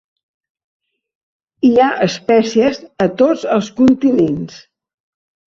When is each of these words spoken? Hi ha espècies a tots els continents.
Hi 1.69 1.71
ha 1.83 1.89
espècies 2.07 2.81
a 3.07 3.09
tots 3.21 3.45
els 3.59 3.71
continents. 3.83 4.59